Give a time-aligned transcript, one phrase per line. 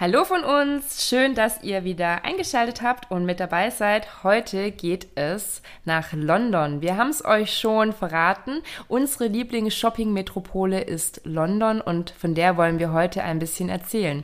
[0.00, 4.22] Hallo von uns, schön, dass ihr wieder eingeschaltet habt und mit dabei seid.
[4.22, 6.80] Heute geht es nach London.
[6.80, 8.62] Wir haben es euch schon verraten.
[8.86, 14.22] Unsere Lieblings-Shopping-Metropole ist London und von der wollen wir heute ein bisschen erzählen.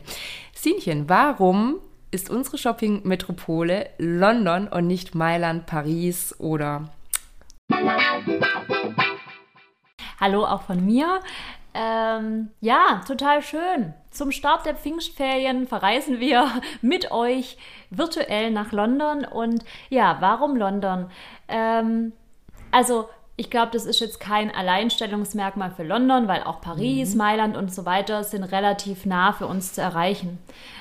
[0.55, 1.81] Sinchen, warum
[2.13, 6.89] ist unsere Shopping-Metropole London und nicht Mailand, Paris oder
[10.21, 11.19] Hallo auch von mir.
[11.75, 13.93] Ähm, ja, total schön.
[14.15, 16.49] Zum Start der Pfingstferien verreisen wir
[16.83, 17.59] mit euch
[17.91, 19.25] virtuell nach London.
[19.25, 21.11] Und ja, warum London?
[21.49, 22.13] Ähm,
[22.71, 27.75] also, ich glaube, das ist jetzt kein Alleinstellungsmerkmal für London, weil auch Paris, Mailand und
[27.75, 30.39] so weiter sind relativ nah für uns zu erreichen.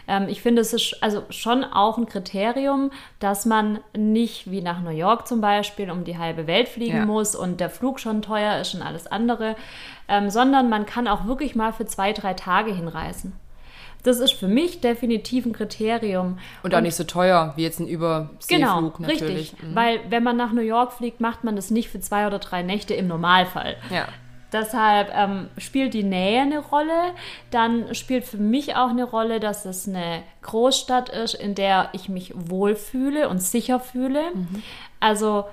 [0.08, 4.82] Ähm, ich finde, es ist also schon auch ein Kriterium, dass man nicht wie nach
[4.82, 7.06] New York zum Beispiel um die halbe Welt fliegen Ja.
[7.08, 9.56] muss und der Flug schon teuer ist und alles andere,
[10.08, 13.34] ähm, sondern man kann auch wirklich mal für zwei, drei Tage hinreisen.
[14.04, 16.38] Das ist für mich definitiv ein Kriterium.
[16.62, 19.54] und auch nicht so teuer wie jetzt ein Überseeflug Genau, natürlich.
[19.54, 19.64] richtig.
[19.64, 19.76] Mhm.
[19.76, 22.64] Weil wenn man nach New York fliegt, macht man das nicht für zwei oder drei
[22.64, 23.78] Nächte im Normalfall.
[23.90, 24.08] Ja.
[24.52, 27.14] Deshalb ähm, spielt die Nähe eine Rolle.
[27.50, 32.08] Dann spielt für mich auch eine Rolle, dass es eine Großstadt ist, in der ich
[32.08, 34.22] mich wohlfühle und sicher fühle.
[35.00, 35.46] Also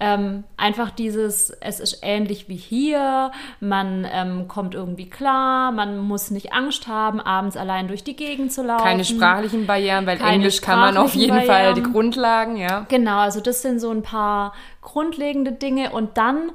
[0.00, 6.30] ähm, einfach dieses, es ist ähnlich wie hier, man ähm, kommt irgendwie klar, man muss
[6.30, 8.84] nicht Angst haben, abends allein durch die Gegend zu laufen.
[8.84, 11.92] Keine sprachlichen Barrieren, weil Keine Englisch kann man auf jeden sprachlichen Fall die Barrieren.
[11.92, 12.86] Grundlagen, ja.
[12.88, 15.90] Genau, also das sind so ein paar grundlegende Dinge.
[15.90, 16.52] Und dann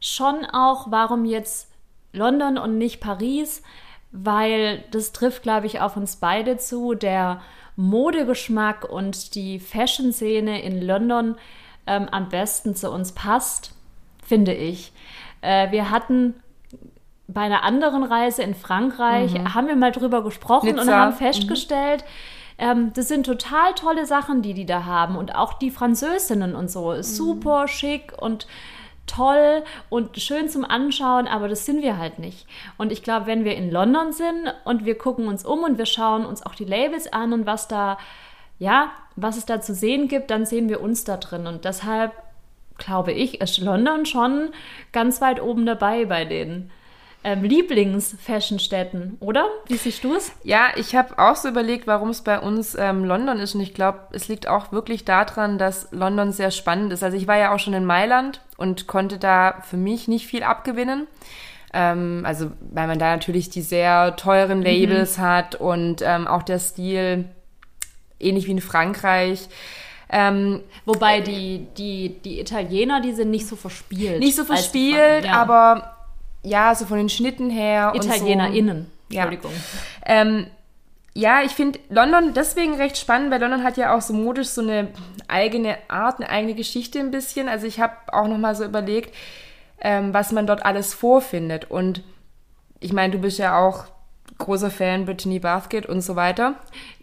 [0.00, 1.70] schon auch, warum jetzt
[2.12, 3.62] London und nicht Paris?
[4.10, 6.92] Weil das trifft, glaube ich, auf uns beide zu.
[6.92, 7.40] Der
[7.76, 11.36] Modegeschmack und die Fashion-Szene in London
[11.86, 13.74] ähm, am besten zu uns passt,
[14.24, 14.92] finde ich.
[15.40, 16.34] Äh, wir hatten
[17.28, 20.92] bei einer anderen Reise in Frankreich, haben wir mal drüber gesprochen und Nizza.
[20.92, 22.04] haben festgestellt,
[22.58, 25.16] ähm, das sind total tolle Sachen, die die da haben.
[25.16, 26.92] Und auch die Französinnen und so.
[26.92, 28.46] Ist Super schick und
[29.06, 32.46] toll und schön zum Anschauen, aber das sind wir halt nicht.
[32.78, 35.86] Und ich glaube, wenn wir in London sind und wir gucken uns um und wir
[35.86, 37.98] schauen uns auch die Labels an und was da,
[38.62, 41.48] ja, was es da zu sehen gibt, dann sehen wir uns da drin.
[41.48, 42.12] Und deshalb
[42.78, 44.50] glaube ich, ist London schon
[44.92, 46.70] ganz weit oben dabei bei den
[47.24, 49.46] ähm, Lieblings-Fashion-Städten, oder?
[49.66, 50.32] Wie siehst du es?
[50.44, 53.56] Ja, ich habe auch so überlegt, warum es bei uns ähm, London ist.
[53.56, 57.02] Und ich glaube, es liegt auch wirklich daran, dass London sehr spannend ist.
[57.02, 60.44] Also ich war ja auch schon in Mailand und konnte da für mich nicht viel
[60.44, 61.08] abgewinnen.
[61.72, 66.60] Ähm, also weil man da natürlich die sehr teuren Labels hat und ähm, auch der
[66.60, 67.26] Stil
[68.22, 69.48] ähnlich wie in Frankreich.
[70.10, 74.18] Ähm, Wobei die, die, die Italiener, die sind nicht so verspielt.
[74.18, 75.32] nicht so verspielt, ja.
[75.32, 75.96] aber
[76.42, 77.92] ja, so von den Schnitten her.
[77.94, 78.10] und so.
[78.10, 78.90] ItalienerInnen.
[79.08, 79.24] Ja.
[79.24, 79.52] Entschuldigung.
[80.04, 80.46] Ähm,
[81.14, 84.62] ja, ich finde London deswegen recht spannend, weil London hat ja auch so modisch so
[84.62, 84.88] eine
[85.28, 87.48] eigene Art, eine eigene Geschichte ein bisschen.
[87.48, 89.14] Also ich habe auch noch mal so überlegt,
[89.80, 91.70] ähm, was man dort alles vorfindet.
[91.70, 92.02] Und
[92.80, 93.84] ich meine, du bist ja auch
[94.44, 96.54] großer Fan Brittany Bathgate und so weiter.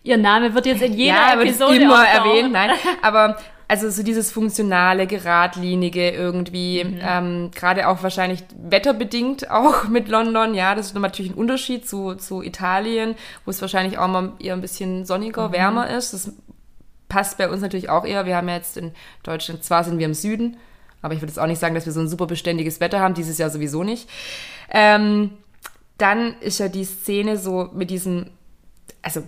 [0.03, 2.71] Ihr Name wird jetzt in jeder ja, Episode immer erwähnt, nein.
[3.01, 6.99] Aber also so dieses funktionale, geradlinige irgendwie, Mhm.
[7.03, 12.15] ähm, gerade auch wahrscheinlich wetterbedingt auch mit London, ja, das ist natürlich ein Unterschied zu,
[12.15, 15.53] zu Italien, wo es wahrscheinlich auch mal eher ein bisschen sonniger, Mhm.
[15.53, 16.13] wärmer ist.
[16.13, 16.31] Das
[17.09, 18.25] passt bei uns natürlich auch eher.
[18.25, 18.91] Wir haben ja jetzt in
[19.23, 20.57] Deutschland, zwar sind wir im Süden,
[21.03, 23.13] aber ich würde jetzt auch nicht sagen, dass wir so ein super beständiges Wetter haben,
[23.13, 24.09] dieses Jahr sowieso nicht.
[24.71, 25.31] Ähm,
[25.99, 28.31] dann ist ja die Szene so mit diesem,
[29.01, 29.21] also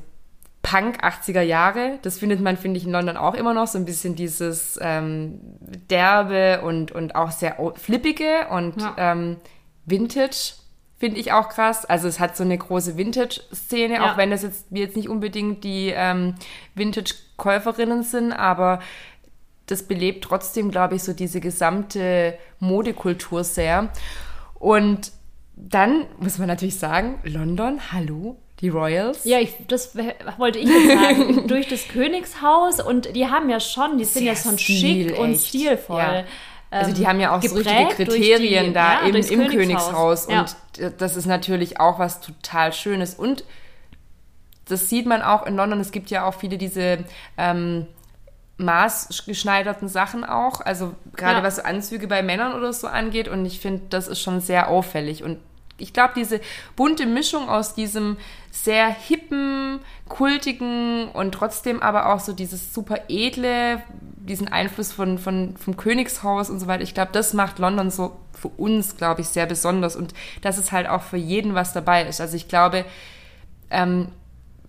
[0.63, 3.85] Punk 80er Jahre, das findet man, finde ich, in London auch immer noch, so ein
[3.85, 5.39] bisschen dieses ähm,
[5.89, 8.95] derbe und, und auch sehr flippige und Ja.
[8.97, 9.37] ähm,
[9.85, 10.53] Vintage
[10.99, 11.83] finde ich auch krass.
[11.85, 14.11] Also es hat so eine große Vintage-Szene, Ja.
[14.13, 16.35] auch wenn das jetzt wir jetzt nicht unbedingt die ähm,
[16.75, 18.79] Vintage-Käuferinnen sind, aber
[19.65, 23.89] das belebt trotzdem, glaube ich, so diese gesamte Modekultur sehr.
[24.55, 25.11] Und
[25.69, 29.23] dann muss man natürlich sagen, London, hallo, die Royals.
[29.25, 29.95] Ja, ich, das
[30.37, 31.47] wollte ich jetzt sagen.
[31.47, 35.19] Durch das Königshaus und die haben ja schon, die sind ja Sehr schon Stil, schick
[35.19, 35.47] und echt.
[35.47, 35.99] stilvoll.
[35.99, 36.23] Ja.
[36.73, 39.47] Also die ähm, haben ja auch so richtige Kriterien die- da ja, im, durchs im
[39.47, 40.27] Königshaus.
[40.29, 40.41] Ja.
[40.41, 40.55] Und
[41.01, 43.13] das ist natürlich auch was total Schönes.
[43.15, 43.43] Und
[44.69, 45.79] das sieht man auch in London.
[45.81, 46.99] Es gibt ja auch viele diese
[47.37, 47.87] ähm,
[48.57, 50.61] maßgeschneiderten Sachen auch.
[50.61, 51.43] Also gerade Ja.
[51.43, 53.27] was Anzüge bei Männern oder so angeht.
[53.27, 55.23] Und ich finde, das ist schon sehr auffällig.
[55.23, 55.39] Und
[55.81, 56.39] ich glaube, diese
[56.75, 58.17] bunte Mischung aus diesem
[58.51, 63.81] sehr hippen, kultigen und trotzdem aber auch so dieses super edle,
[64.17, 66.83] diesen Einfluss von, von, vom Königshaus und so weiter.
[66.83, 69.95] Ich glaube, das macht London so für uns, glaube ich, sehr besonders.
[69.95, 72.21] Und dass es halt auch für jeden was dabei ist.
[72.21, 72.85] Also ich glaube,
[73.69, 74.09] ähm,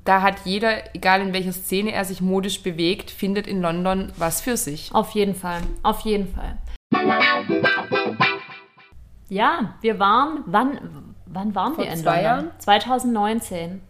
[0.05, 4.41] da hat jeder, egal in welcher Szene er sich modisch bewegt, findet in London was
[4.41, 4.91] für sich.
[4.93, 6.59] Auf jeden Fall, auf jeden Fall.
[9.33, 10.79] Ja, wir waren, wann,
[11.25, 12.25] wann waren Vor wir in zwei London?
[12.25, 12.51] Jahren?
[12.59, 13.81] 2019.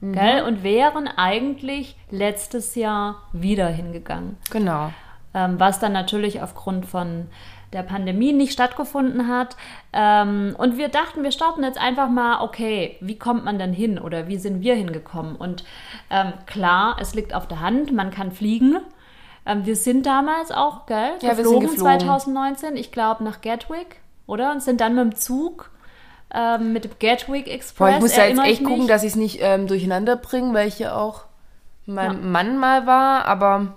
[0.00, 0.42] Gell?
[0.42, 4.36] Und wären eigentlich letztes Jahr wieder hingegangen.
[4.50, 4.90] Genau.
[5.34, 7.28] ähm, was dann natürlich aufgrund von
[7.72, 9.56] der Pandemie nicht stattgefunden hat.
[9.92, 14.00] Ähm, und wir dachten, wir starten jetzt einfach mal, okay, wie kommt man denn hin
[14.00, 15.36] oder wie sind wir hingekommen?
[15.36, 15.64] Und
[16.10, 18.78] ähm, klar, es liegt auf der Hand, man kann fliegen.
[19.46, 21.78] Ähm, wir sind damals auch, gell, Ja, wir sind geflogen.
[21.78, 24.52] 2019, ich glaube nach Gatwick, oder?
[24.52, 25.72] Und sind dann mit dem Zug,
[26.32, 27.78] ähm, mit dem Gatwick Express.
[27.78, 28.88] Boah, ich muss da jetzt echt gucken, mich.
[28.88, 31.24] dass ich es nicht ähm, durcheinander bringe, weil ich ja auch
[31.86, 33.74] mein Mann mal war, aber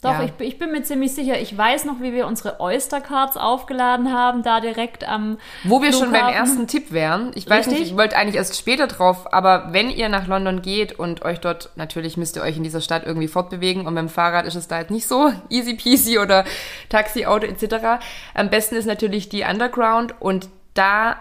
[0.00, 0.22] Doch, Ja.
[0.22, 1.40] ich, bin- ich bin mir ziemlich sicher.
[1.40, 6.12] Ich weiß noch, wie wir unsere Oyster-Cards aufgeladen haben, da direkt am Wo wir schon
[6.12, 6.34] beim Flughafen.
[6.36, 7.92] ersten Tipp wären, ich weiß nicht, Richtig.
[7.92, 11.70] ich wollte eigentlich erst später drauf, aber wenn ihr nach London geht und euch dort,
[11.74, 14.68] natürlich müsst ihr euch in dieser Stadt irgendwie fortbewegen und mit dem Fahrrad ist es
[14.68, 16.44] da jetzt nicht so easy peasy oder
[16.90, 18.00] Taxi, Auto etc.
[18.34, 21.16] Am besten ist natürlich die Underground und da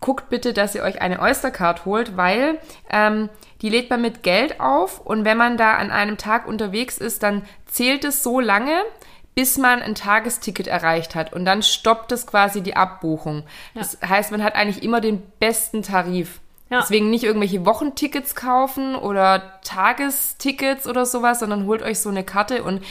[0.00, 2.58] guckt bitte, dass ihr euch eine Oystercard holt, weil
[2.90, 3.30] ähm,
[3.62, 7.22] die lädt man mit Geld auf und wenn man da an einem Tag unterwegs ist,
[7.22, 8.82] dann zählt es so lange,
[9.34, 13.44] bis man ein Tagesticket erreicht hat und dann stoppt es quasi die Abbuchung.
[13.74, 16.40] Das heißt, man hat eigentlich immer den besten Tarif.
[16.68, 16.80] Ja.
[16.80, 22.62] Deswegen nicht irgendwelche Wochentickets kaufen oder Tagestickets oder sowas, sondern holt euch so eine Karte
[22.62, 22.82] und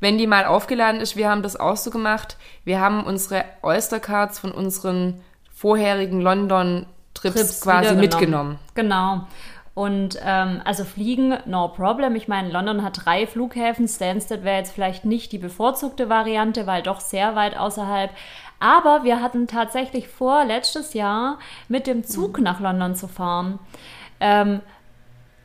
[0.00, 4.38] wenn die mal aufgeladen ist, wir haben das auch so gemacht, wir haben unsere Oyster-Cards
[4.40, 5.22] von unseren
[5.54, 8.00] vorherigen London-Trips Trips quasi wiedergenommen.
[8.00, 8.58] mitgenommen.
[8.74, 9.28] Genau.
[9.74, 12.14] Und ähm, also Fliegen, no problem.
[12.14, 13.88] Ich meine, London hat drei Flughäfen.
[13.88, 18.10] Stansted wäre jetzt vielleicht nicht die bevorzugte Variante, weil doch sehr weit außerhalb.
[18.60, 21.38] Aber wir hatten tatsächlich vor, letztes Jahr
[21.68, 23.58] mit dem Zug nach London zu fahren.
[24.20, 24.60] Ähm,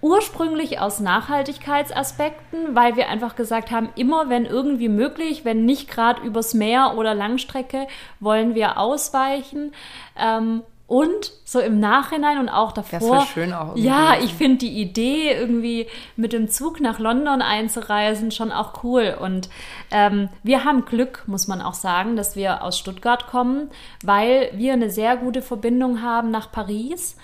[0.02, 6.22] ursprünglich aus Nachhaltigkeitsaspekten, weil wir einfach gesagt haben, immer wenn irgendwie möglich, wenn nicht gerade
[6.22, 7.88] übers Meer oder Langstrecke,
[8.20, 9.74] wollen wir ausweichen.
[10.18, 13.00] Ähm, und so im Nachhinein und auch davor.
[13.00, 13.88] Das wär schön auch irgendwie.
[13.88, 19.18] Ja, ich finde die Idee, irgendwie mit dem Zug nach London einzureisen, schon auch cool.
[19.20, 19.50] Und
[19.92, 23.70] ähm, wir haben Glück, muss man auch sagen, dass wir aus Stuttgart kommen,
[24.02, 27.18] weil wir eine sehr gute Verbindung haben nach Paris.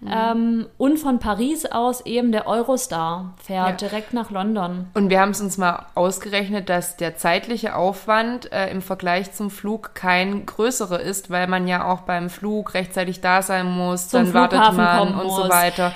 [0.00, 0.08] Mhm.
[0.12, 3.88] Ähm, und von Paris aus eben der Eurostar fährt Ja.
[3.88, 4.88] direkt nach London.
[4.94, 9.50] Und wir haben es uns mal ausgerechnet, dass der zeitliche Aufwand äh, im Vergleich zum
[9.50, 14.24] Flug kein größerer ist, weil man ja auch beim Flug rechtzeitig da sein muss, Zum
[14.24, 15.48] dann wartet Flughafen man kommen und so muss.
[15.50, 15.92] weiter.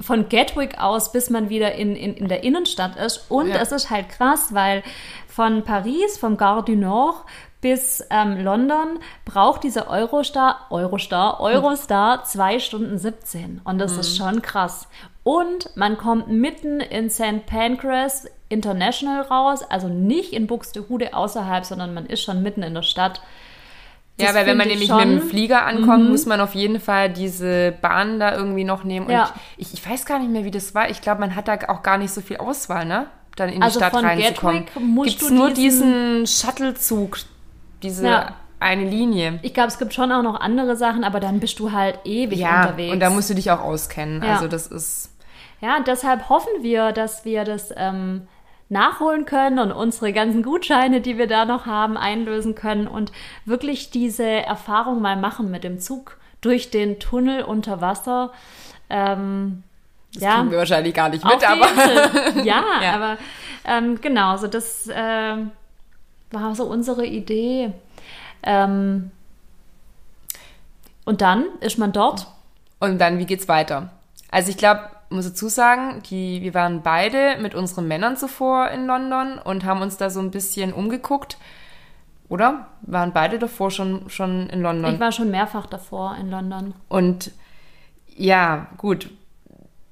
[0.00, 3.30] von Gatwick aus, bis man wieder in, in, in der Innenstadt ist.
[3.30, 3.56] Und Ja.
[3.56, 4.82] es ist halt krass, weil
[5.26, 7.16] von Paris, vom Gare du Nord
[7.62, 13.62] bis ähm, London braucht dieser Eurostar, Eurostar, Eurostar 2 Stunden 17.
[13.64, 14.88] Und das ist schon krass.
[15.24, 17.46] Und man kommt mitten in St.
[17.46, 22.82] Pancras International raus, also nicht in Buxtehude außerhalb, sondern man ist schon mitten in der
[22.82, 23.22] Stadt.
[24.20, 25.30] Ja, Das weil wenn man nämlich mit dem schon- Mhm.
[25.30, 29.06] Flieger ankommt, muss man auf jeden Fall diese Bahn da irgendwie noch nehmen.
[29.06, 29.32] Und Ja.
[29.56, 30.90] ich, ich weiß gar nicht mehr, wie das war.
[30.90, 33.06] Ich glaube, man hat da auch gar nicht so viel Auswahl, ne?
[33.36, 34.66] Dann in die Also Stadt von reinzukommen.
[35.04, 37.16] Gibt's du nur diesen Shuttlezug,
[37.82, 38.34] diese Ja.
[38.60, 39.38] eine Linie.
[39.42, 42.38] Ich glaube, es gibt schon auch noch andere Sachen, aber dann bist du halt ewig
[42.38, 42.92] Ja, unterwegs.
[42.92, 44.22] und da musst du dich auch auskennen.
[44.22, 44.34] Ja.
[44.34, 45.10] Also das ist...
[45.60, 48.26] Ja, deshalb hoffen wir, dass wir das ähm,
[48.68, 53.12] nachholen können und unsere ganzen Gutscheine, die wir da noch haben, einlösen können und
[53.44, 58.32] wirklich diese Erfahrung mal machen mit dem Zug durch den Tunnel unter Wasser.
[58.90, 59.62] Ähm,
[60.14, 61.66] ja, kriegen wir wahrscheinlich gar nicht mit, aber...
[62.44, 62.92] Ja, Ja.
[62.94, 63.16] aber
[63.64, 65.52] ähm, genau, so das ähm,
[66.32, 67.72] war so unsere Idee.
[68.42, 69.10] Ähm,
[71.04, 72.26] und dann ist man dort.
[72.80, 73.90] Und dann, wie geht's weiter?
[74.30, 78.86] Also ich glaube, muss dazu sagen, die, wir waren beide mit unseren Männern zuvor in
[78.86, 81.38] London und haben uns da so ein bisschen umgeguckt.
[82.28, 82.68] Oder?
[82.82, 84.94] Waren beide davor schon, schon in London.
[84.94, 86.74] Ich war schon mehrfach davor in London.
[86.88, 87.30] Und
[88.08, 89.10] ja, gut.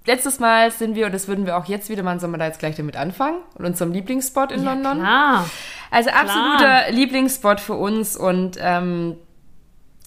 [0.07, 2.47] Letztes Mal sind wir, und das würden wir auch jetzt wieder machen, sollen wir da
[2.47, 3.39] jetzt gleich damit anfangen?
[3.55, 4.99] Und unserem Lieblingsspot in London?
[4.99, 5.49] Klar.
[5.91, 9.17] Also absoluter Lieblingsspot für uns und ähm,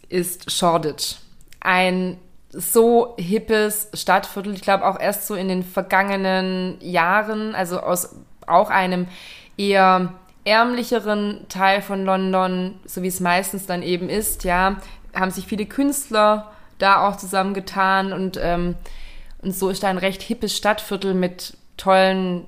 [0.09, 1.17] ist Shoreditch.
[1.59, 2.17] Ein
[2.49, 4.53] so hippes Stadtviertel.
[4.53, 8.15] Ich glaube auch erst so in den vergangenen Jahren, also aus
[8.47, 9.07] auch einem
[9.57, 10.13] eher
[10.45, 14.77] ärmlicheren Teil von London, so wie es meistens dann eben ist, ja,
[15.13, 18.75] haben sich viele Künstler da auch zusammengetan und, ähm,
[19.43, 22.45] und so ist da ein recht hippes Stadtviertel mit tollen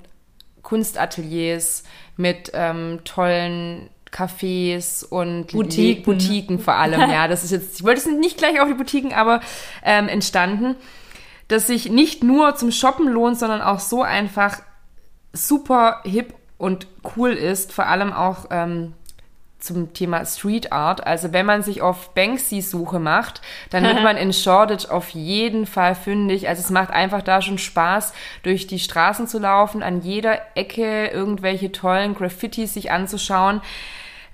[0.62, 1.84] Kunstateliers,
[2.16, 6.02] mit ähm, tollen Cafés und Boutiquen.
[6.02, 7.28] Boutiquen vor allem, ja.
[7.28, 9.40] Das ist jetzt, ich wollte es nicht gleich auf die Boutiquen, aber
[9.84, 10.76] ähm, entstanden,
[11.48, 14.60] dass sich nicht nur zum Shoppen lohnt, sondern auch so einfach
[15.32, 16.86] super hip und
[17.16, 18.94] cool ist, vor allem auch ähm,
[19.58, 21.06] zum Thema Street Art.
[21.06, 25.94] Also wenn man sich auf Banksy-Suche macht, dann wird man in Shoreditch auf jeden Fall
[25.94, 26.48] fündig.
[26.48, 31.08] Also es macht einfach da schon Spaß, durch die Straßen zu laufen, an jeder Ecke
[31.08, 33.60] irgendwelche tollen Graffitis sich anzuschauen.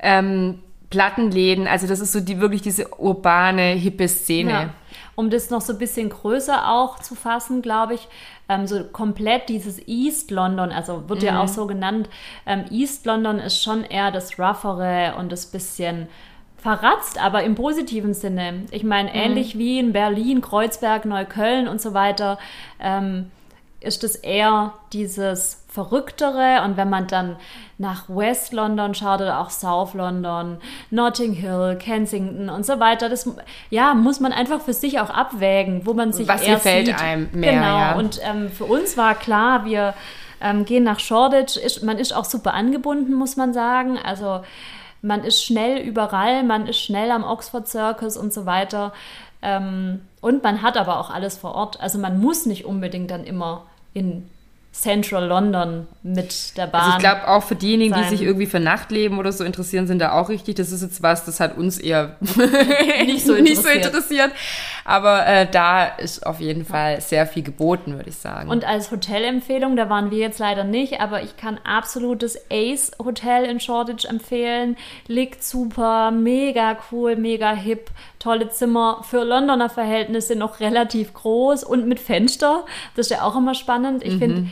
[0.01, 0.59] Ähm,
[0.93, 4.51] Plattenläden, also das ist so die wirklich diese urbane, hippe Szene.
[4.51, 4.71] Ja.
[5.15, 8.09] Um das noch so ein bisschen größer auch zu fassen, glaube ich,
[8.51, 11.27] ähm, so komplett dieses East London, also wird mhm.
[11.27, 12.11] ja auch so genannt,
[12.45, 16.09] ähm, East London ist schon eher das roughere und das bisschen
[16.59, 18.65] verratzt, aber im positiven Sinne.
[18.71, 19.17] Ich meine, mhm.
[19.17, 22.39] ähnlich wie in Berlin, Kreuzberg, Neukölln und so weiter,
[22.79, 23.31] ähm,
[23.85, 26.63] ist es eher dieses Verrücktere.
[26.65, 27.37] Und wenn man dann
[27.79, 30.59] nach West London schaut oder auch South London,
[30.91, 33.29] Notting Hill, Kensington und so weiter, das
[33.71, 37.01] ja, muss man einfach für sich auch abwägen, wo man sich Was eher gefällt sieht.
[37.01, 37.53] einem mehr.
[37.53, 37.79] Genau.
[37.79, 37.95] Ja.
[37.95, 39.95] Und ähm, für uns war klar, wir
[40.41, 41.57] ähm, gehen nach Shoreditch.
[41.57, 43.99] Ist, man ist auch super angebunden, muss man sagen.
[43.99, 44.43] Also
[45.01, 48.93] man ist schnell überall, man ist schnell am Oxford Circus und so weiter.
[49.43, 51.81] Ähm, und man hat aber auch alles vor Ort.
[51.81, 54.29] Also man muss nicht unbedingt dann immer in
[54.73, 56.81] Central London mit der Bahn.
[56.81, 58.05] Also ich glaube auch für diejenigen, sein.
[58.05, 60.55] die sich irgendwie für Nachtleben oder so interessieren, sind da auch richtig.
[60.55, 62.17] Das ist jetzt was, das hat uns eher
[63.05, 64.33] nicht, so nicht so interessiert.
[64.87, 68.49] Aber äh, da ist auf jeden Fall sehr viel geboten, würde ich sagen.
[68.49, 72.93] Und als Hotelempfehlung, da waren wir jetzt leider nicht, aber ich kann absolut das Ace
[72.99, 74.77] Hotel in Shoreditch empfehlen.
[75.07, 77.91] Liegt super, mega cool, mega hip,
[78.23, 79.03] tolle Zimmer.
[79.03, 82.65] Für Londoner Verhältnisse noch relativ groß und mit Fenster.
[82.95, 84.05] Das ist ja auch immer spannend.
[84.05, 84.19] Ich mhm.
[84.19, 84.47] finde,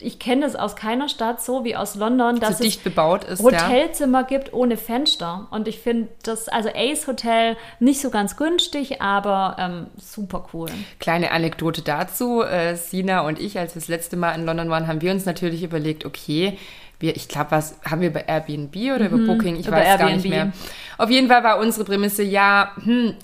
[0.00, 3.24] ich kenne das aus keiner Stadt so wie aus London, dass so dicht es bebaut
[3.24, 4.26] ist, Hotelzimmer ja.
[4.26, 5.48] gibt ohne Fenster.
[5.50, 10.68] Und ich finde das, also Ace Hotel, nicht so ganz günstig, aber ähm, super cool.
[10.98, 12.42] Kleine Anekdote dazu.
[12.42, 15.24] Äh, Sina und ich, als wir das letzte Mal in London waren, haben wir uns
[15.24, 16.58] natürlich überlegt, okay,
[16.98, 19.56] wir, ich glaube, was haben wir bei Airbnb oder mhm, über Booking?
[19.56, 20.08] Ich weiß Airbnb.
[20.08, 20.52] gar nicht mehr.
[20.98, 23.14] Auf jeden Fall war unsere Prämisse, ja, hm,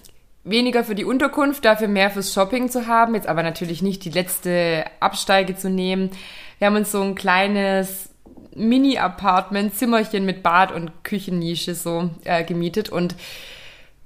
[0.44, 4.10] weniger für die Unterkunft, dafür mehr fürs Shopping zu haben, jetzt aber natürlich nicht die
[4.10, 6.10] letzte Absteige zu nehmen.
[6.58, 8.10] Wir haben uns so ein kleines
[8.54, 13.14] Mini-Apartment, Zimmerchen mit Bad und Küchennische so äh, gemietet und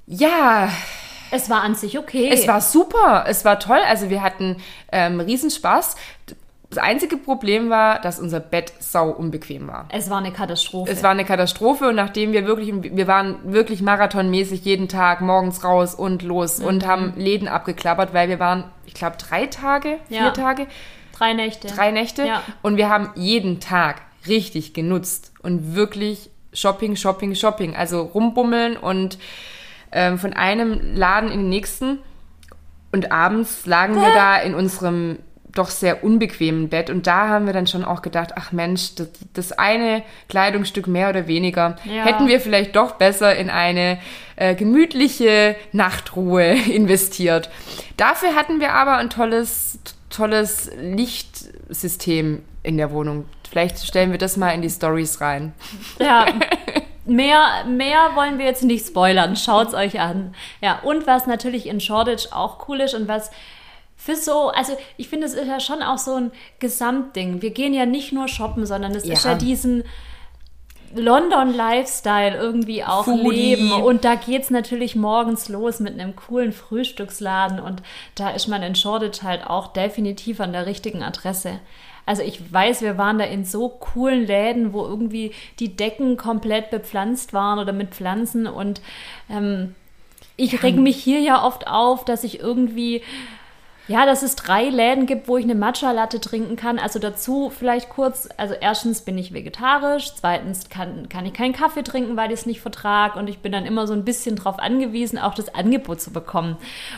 [0.07, 0.71] ja.
[1.33, 2.31] Es war an sich okay.
[2.33, 3.81] Es war super, es war toll.
[3.89, 4.59] Also wir hatten
[4.93, 5.97] ähm, Riesenspaß.
[6.71, 9.89] Das einzige Problem war, dass unser Bett sau unbequem war.
[9.91, 10.91] Es war eine Katastrophe.
[10.91, 15.63] Es war eine Katastrophe und nachdem wir wirklich, wir waren wirklich marathonmäßig jeden Tag morgens
[15.63, 16.67] raus und los mhm.
[16.67, 20.31] und haben Läden abgeklappert, weil wir waren, ich glaube, drei Tage, vier ja.
[20.31, 20.67] Tage
[21.17, 21.69] Drei Nächte.
[21.69, 22.27] Drei Nächte.
[22.27, 22.43] Ja.
[22.63, 27.75] Und wir haben jeden Tag richtig genutzt und wirklich Shopping, Shopping, Shopping.
[27.75, 29.19] Also rumbummeln und
[29.93, 32.01] ähm, von einem Laden in den nächsten.
[32.93, 35.19] Und abends lagen wir da in unserem
[35.59, 36.91] doch sehr unbequemen Bett.
[36.91, 41.11] Und da haben wir dann schon auch gedacht, ach Mensch, das, das eine Kleidungsstück mehr
[41.11, 42.05] oder weniger ja.
[42.05, 43.99] hätten wir vielleicht doch besser in eine
[44.37, 47.51] äh, gemütliche Nachtruhe investiert.
[47.97, 49.79] Dafür hatten wir aber ein tolles,
[50.11, 53.27] tolles Lichtsystem in der Wohnung.
[53.49, 55.53] Vielleicht stellen wir das mal in die Stories rein.
[55.99, 56.27] Ja.
[57.09, 59.37] Mehr, mehr wollen wir jetzt nicht spoilern.
[59.37, 60.35] Schaut's euch an.
[60.61, 63.31] Ja, und was natürlich in Shoreditch auch cool ist und was
[64.07, 67.43] für so, also ich finde, es ist ja schon auch so ein Gesamtding.
[67.43, 69.15] Wir gehen ja nicht nur shoppen, sondern es ja.
[69.15, 69.83] ist ja diesen,
[70.95, 73.57] London-Lifestyle irgendwie auch Foodie.
[73.57, 73.73] leben.
[73.73, 77.59] Und da geht es natürlich morgens los mit einem coolen Frühstücksladen.
[77.59, 77.83] Und
[78.15, 81.59] da ist man in Shoreditch halt auch definitiv an der richtigen Adresse.
[82.07, 86.71] Also ich weiß, wir waren da in so coolen Läden, wo irgendwie die Decken komplett
[86.71, 88.47] bepflanzt waren oder mit Pflanzen.
[88.47, 88.81] Und
[89.29, 89.75] ähm,
[90.37, 93.03] ich reg mich hier ja oft auf, dass ich irgendwie
[93.89, 96.79] ja, dass es drei Läden gibt, wo ich eine Matcha-Latte trinken kann.
[96.79, 101.83] Also dazu vielleicht kurz, also erstens bin ich vegetarisch, zweitens kann, kann ich keinen Kaffee
[101.83, 104.59] trinken, weil ich es nicht vertrage und ich bin dann immer so ein bisschen drauf
[104.59, 106.57] angewiesen, auch das Angebot zu bekommen.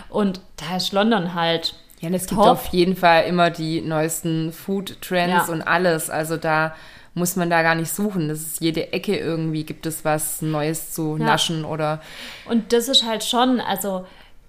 [0.08, 4.52] Und da ist London halt ja, und es gibt auf jeden Fall immer die neuesten
[4.52, 5.52] Food-Trends ja.
[5.52, 6.10] und alles.
[6.10, 6.74] Also da
[7.14, 8.28] muss man da gar nicht suchen.
[8.28, 11.24] Das ist jede Ecke irgendwie, gibt es was Neues zu ja.
[11.24, 12.00] naschen oder.
[12.48, 14.06] Und das ist halt schon, also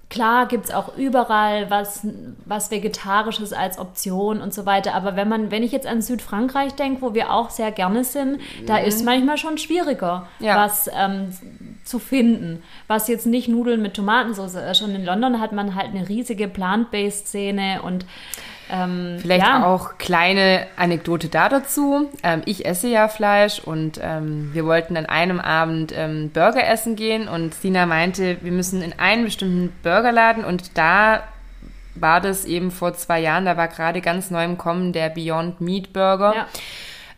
[0.09, 2.05] Klar gibt es auch überall was,
[2.45, 4.95] was Vegetarisches als Option und so weiter.
[4.95, 8.39] Aber wenn man, wenn ich jetzt an Südfrankreich denke, wo wir auch sehr gerne sind,
[8.65, 10.57] da ist manchmal schon schwieriger, Ja.
[10.57, 11.29] was ähm,
[11.83, 12.63] zu finden.
[12.87, 14.81] Was jetzt nicht Nudeln mit Tomatensauce ist.
[14.81, 18.05] Und in London hat man halt eine riesige Plant-Based-Szene und
[18.71, 19.65] ähm, Vielleicht ja.
[19.65, 22.09] auch kleine Anekdote da dazu.
[22.23, 26.95] Ähm, ich esse ja Fleisch und ähm, wir wollten an einem Abend ähm, Burger essen
[26.95, 31.23] gehen und Sina meinte, wir müssen in einen bestimmten Burgerladen und da
[31.95, 35.59] war das eben vor zwei Jahren, da war gerade ganz neu im Kommen der Beyond
[35.61, 36.33] Meat Burger.
[36.35, 36.47] Ja.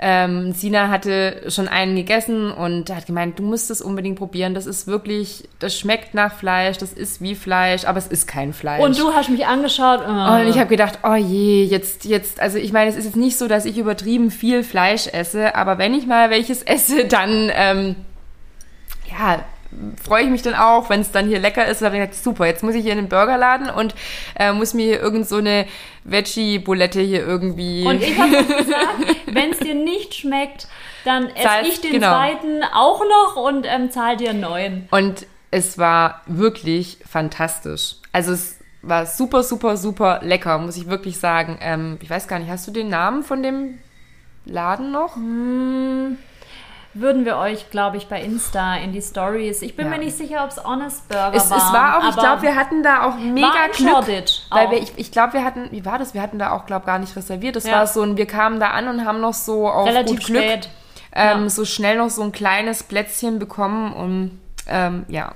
[0.04, 4.56] Ähm, Sina hatte schon einen gegessen und hat gemeint, du musst es unbedingt probieren.
[4.56, 8.52] Das ist wirklich, das schmeckt nach Fleisch, das ist wie Fleisch, aber es ist kein
[8.52, 8.82] Fleisch.
[8.82, 10.02] Und du hast mich angeschaut.
[10.02, 10.06] äh,
[10.42, 13.38] Und ich habe gedacht, oh je, jetzt, jetzt, also ich meine, es ist jetzt nicht
[13.38, 17.96] so, dass ich übertrieben viel Fleisch esse, aber wenn ich mal welches esse, dann, ähm,
[19.08, 19.44] ja,
[20.02, 21.82] freue ich mich dann auch, wenn es dann hier lecker ist.
[21.82, 23.96] Und habe ich gedacht, super, jetzt muss ich hier in den Burgerladen und
[24.36, 25.66] äh, muss mir hier irgend so eine
[26.04, 27.86] Veggie-Bulette hier irgendwie...
[27.86, 28.98] Und ich habe gesagt,
[29.28, 30.68] wenn es dir nicht schmeckt,
[31.06, 32.12] dann esse ich den genau.
[32.12, 34.88] zweiten auch noch und ähm, zahl dir einen neuen.
[34.92, 37.96] Und es war wirklich fantastisch.
[38.12, 41.58] Also es war super, super, super lecker, muss ich wirklich sagen.
[41.62, 43.80] Ähm, ich weiß gar nicht, hast du den Namen von dem
[44.46, 45.18] Laden noch?
[46.94, 49.62] Würden wir euch, glaube ich, bei Insta in die Stories.
[49.62, 49.92] Ich bin Ja.
[49.92, 51.74] mir nicht sicher, ob es Honest Burger Es, es war.
[51.74, 54.26] war auch, ich glaube, wir hatten da auch mega war Glück.
[54.50, 54.72] Weil auch.
[54.72, 56.14] wir, ich, ich glaube, wir hatten, wie war das?
[56.14, 57.56] Wir hatten da auch, glaube gar nicht reserviert.
[57.56, 57.78] Das Ja.
[57.78, 60.44] war so ein, wir kamen da an und haben noch so auf relativ gut Glück
[60.44, 60.70] spät.
[61.14, 61.50] ähm, Ja.
[61.50, 65.34] so schnell noch so ein kleines Plätzchen bekommen und ähm, ja.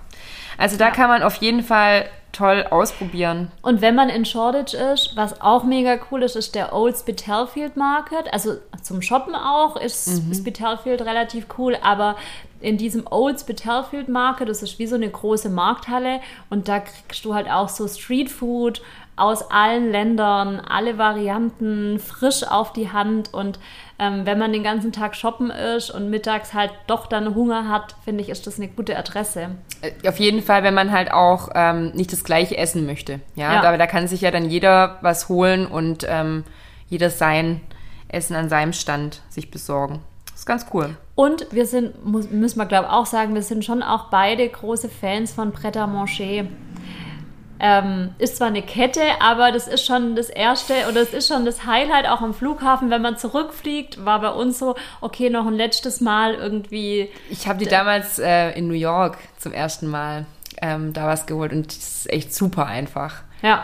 [0.57, 3.51] Also da kann man auf jeden Fall toll ausprobieren.
[3.61, 7.77] Und wenn man in Shoreditch ist, was auch mega cool ist, ist der Old Spitalfield
[7.77, 8.31] Market.
[8.33, 10.33] Also zum Shoppen auch ist Mhm.
[10.33, 12.15] Spitalfield relativ cool, aber
[12.61, 17.23] in diesem Old Spitalfield Market, das ist wie so eine große Markthalle und da kriegst
[17.23, 18.81] du halt auch so Streetfood
[19.17, 23.59] aus allen Ländern, alle Varianten, frisch auf die Hand und
[23.97, 27.95] ähm, wenn man den ganzen Tag shoppen ist und mittags halt doch dann Hunger hat,
[28.03, 29.51] finde ich, ist das eine gute Adresse.
[29.81, 33.21] Äh, Auf jeden Fall, wenn man halt auch ähm, nicht das gleiche essen möchte.
[33.35, 33.63] Ja, Ja.
[33.63, 36.43] aber da kann sich ja dann jeder was holen und ähm,
[36.89, 37.61] jeder sein
[38.09, 40.01] Essen an seinem Stand sich besorgen.
[40.25, 40.97] Das ist ganz cool.
[41.15, 44.89] Und wir sind, muss, müssen wir glaube auch sagen, wir sind schon auch beide große
[44.89, 46.47] Fans von Pret à Manger.
[47.59, 51.45] Ähm, ist zwar eine Kette, aber das ist schon das erste oder das ist schon
[51.45, 55.53] das Highlight auch am Flughafen, wenn man zurückfliegt, war bei uns so, okay, noch ein
[55.53, 57.09] letztes Mal irgendwie.
[57.29, 60.25] Ich habe die damals äh, in New York zum ersten Mal
[60.61, 63.23] ähm, da was geholt und das ist echt super einfach.
[63.41, 63.63] Ja.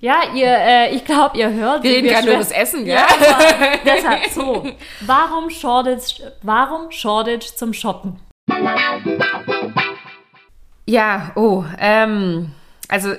[0.00, 1.84] Ja, ihr, äh, ich glaube, ihr hört.
[1.84, 2.96] Wir reden gerade nur über das Essen, gell?
[2.96, 4.66] Ja, aber deshalb so.
[5.02, 8.18] Warum Shoreditch, warum Shoreditch zum Shoppen?
[10.92, 12.52] Ja, oh, ähm,
[12.86, 13.14] also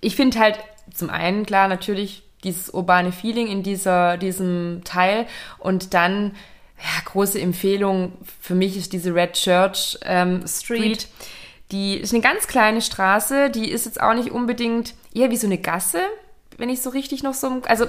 [0.00, 0.58] ich finde halt
[0.90, 5.26] zum einen klar natürlich dieses urbane Feeling in dieser, diesem Teil
[5.58, 6.34] und dann
[6.78, 11.02] ja, große Empfehlung für mich ist diese Red Church ähm, Street.
[11.02, 11.08] Street.
[11.72, 15.46] Die ist eine ganz kleine Straße, die ist jetzt auch nicht unbedingt eher wie so
[15.46, 16.00] eine Gasse,
[16.56, 17.84] wenn ich so richtig noch so, also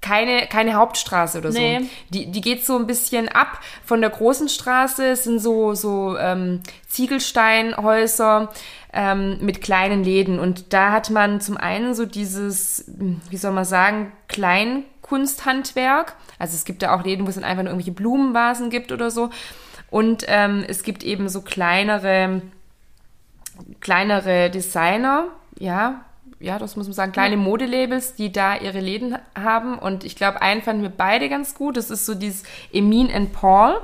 [0.00, 1.58] keine, keine Hauptstraße oder so.
[1.58, 1.88] Nee.
[2.08, 5.04] Die, die geht so ein bisschen ab von der großen Straße.
[5.06, 8.50] Es sind so, so ähm, Ziegelsteinhäuser
[8.92, 10.38] ähm, mit kleinen Läden.
[10.38, 12.84] Und da hat man zum einen so dieses,
[13.28, 16.16] wie soll man sagen, Kleinkunsthandwerk.
[16.38, 19.10] Also es gibt da auch Läden, wo es dann einfach nur irgendwelche Blumenvasen gibt oder
[19.10, 19.30] so.
[19.90, 22.42] Und ähm, es gibt eben so kleinere,
[23.80, 25.26] kleinere Designer,
[25.58, 26.04] ja,
[26.40, 29.78] ja, das muss man sagen, kleine Modelabels, die da ihre Läden haben.
[29.78, 31.76] Und ich glaube, einen fanden wir beide ganz gut.
[31.76, 33.78] Das ist so dieses Emin and Paul,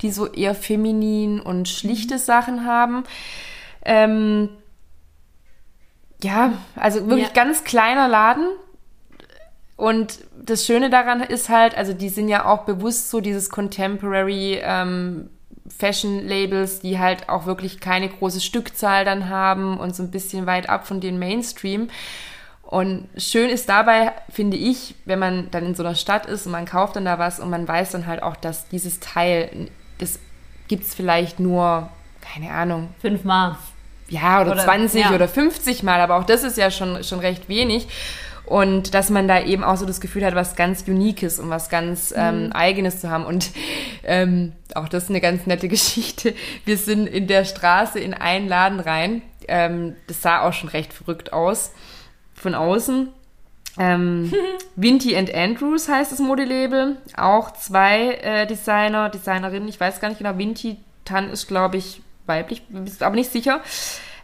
[0.00, 3.04] die so eher feminin und schlichte Sachen haben.
[3.84, 4.48] Ähm,
[6.22, 7.34] ja, also wirklich Ja.
[7.34, 8.46] ganz kleiner Laden.
[9.76, 14.58] Und das Schöne daran ist halt, also die sind ja auch bewusst so dieses Contemporary
[14.62, 15.28] ähm,
[15.76, 20.46] Fashion Labels, die halt auch wirklich keine große Stückzahl dann haben und so ein bisschen
[20.46, 21.88] weit ab von den Mainstream.
[22.62, 26.52] Und schön ist dabei, finde ich, wenn man dann in so einer Stadt ist und
[26.52, 30.18] man kauft dann da was und man weiß dann halt auch, dass dieses Teil, das
[30.68, 31.88] gibt es vielleicht nur,
[32.20, 33.56] keine Ahnung, Fünfmal.
[34.08, 35.14] ja, oder, Oder- 20 ja.
[35.14, 37.88] oder 50 Mal, aber auch das ist ja schon, schon recht wenig.
[38.48, 41.68] Und dass man da eben auch so das Gefühl hat, was ganz Uniques und was
[41.68, 43.26] ganz ähm, Eigenes zu haben.
[43.26, 43.50] Und
[44.04, 46.34] ähm, auch das ist eine ganz nette Geschichte.
[46.64, 49.20] Wir sind in der Straße in einen Laden rein.
[49.48, 51.72] Ähm, das sah auch schon recht verrückt aus
[52.32, 53.08] von außen.
[53.78, 54.32] Ähm,
[54.76, 56.96] Vinty and Andrews heißt das Modelabel.
[57.18, 60.38] Auch zwei äh, Designer, Designerinnen, ich weiß gar nicht genau.
[60.38, 63.60] Vinty Tan ist, glaube ich, weiblich, bin aber nicht sicher.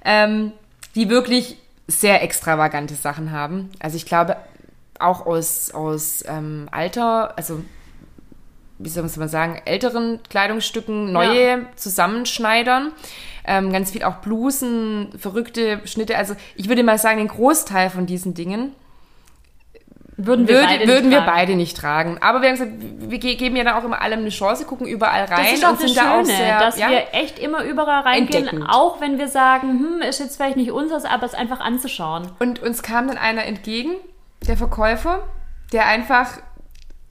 [0.03, 0.53] Ähm,
[0.95, 3.71] die wirklich sehr extravagante Sachen haben.
[3.79, 4.37] Also ich glaube,
[4.99, 7.63] auch aus, aus ähm, Alter, also
[8.79, 11.59] wie soll man sagen, älteren Kleidungsstücken neue Ja.
[11.77, 12.93] zusammenschneidern.
[13.47, 16.17] Ähm, ganz viel auch Blusen, verrückte Schnitte.
[16.17, 18.73] Also ich würde mal sagen, den Großteil von diesen Dingen
[20.17, 21.33] Würden wir würde, beide würden nicht wir tragen.
[21.37, 22.19] beide nicht tragen.
[22.21, 22.73] Aber wir haben gesagt,
[23.11, 25.65] wir ge- geben ja dann auch immer allem eine Chance, gucken überall rein Das ist
[25.65, 28.45] auch und das sind da auch Schöne, sehr, dass ja, wir echt immer überall reingehen,
[28.47, 28.69] Entdeckend.
[28.71, 32.31] auch wenn wir sagen, hm, ist jetzt vielleicht nicht unseres, aber es einfach anzuschauen.
[32.39, 33.93] Und uns kam dann einer entgegen,
[34.47, 35.21] der Verkäufer,
[35.73, 36.29] der einfach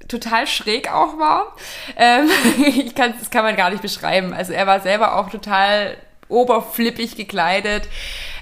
[0.07, 1.55] total schräg auch war.
[1.97, 2.29] Ähm,
[2.65, 4.33] ich kann, das kann man gar nicht beschreiben.
[4.33, 5.97] Also er war selber auch total
[6.29, 7.87] oberflippig gekleidet.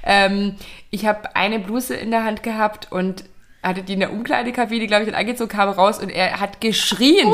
[0.04, 0.56] Ähm,
[0.92, 3.24] ich habe eine Bluse in der Hand gehabt und
[3.64, 7.28] hatte die in der Umkleidekabine, glaube ich, dann angezogen, kam raus und er hat geschrien.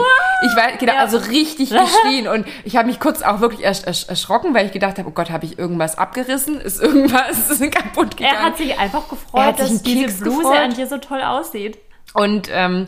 [0.46, 1.00] Ich war, genau, Ja.
[1.00, 2.28] also richtig geschrien.
[2.28, 5.12] Und ich habe mich kurz auch wirklich ersch ersch erschrocken, weil ich gedacht habe, oh
[5.14, 6.60] Gott, habe ich irgendwas abgerissen?
[6.60, 8.36] Ist irgendwas kaputt gegangen?
[8.38, 10.58] Er hat sich einfach gefreut, dass diese Bluse gefreut.
[10.60, 11.78] an dir so toll aussieht.
[12.14, 12.88] Und ähm,